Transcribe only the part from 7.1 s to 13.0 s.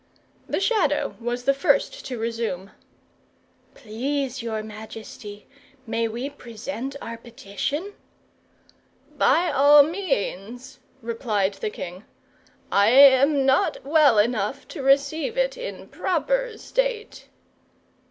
petition?" "By all means," replied the king. "I